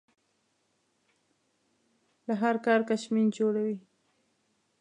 له 2.27 2.33
هر 2.41 2.55
کار 2.65 2.79
کشمیر 2.89 3.27
جوړوي. 3.37 3.77